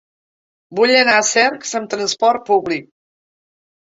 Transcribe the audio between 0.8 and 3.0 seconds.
anar a Cercs amb trasport públic.